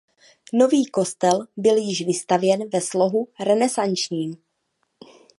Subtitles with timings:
[0.53, 4.35] Nový kostel byl již vystavěn ve slohu renesančním.